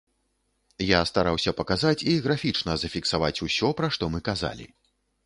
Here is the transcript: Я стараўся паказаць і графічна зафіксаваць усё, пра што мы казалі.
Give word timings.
Я 0.85 1.01
стараўся 1.09 1.53
паказаць 1.59 2.05
і 2.13 2.15
графічна 2.23 2.73
зафіксаваць 2.85 3.43
усё, 3.49 3.71
пра 3.81 3.91
што 3.97 4.09
мы 4.15 4.23
казалі. 4.31 4.67